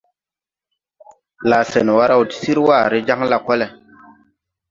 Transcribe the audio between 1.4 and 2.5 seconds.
Laasenwa raw ti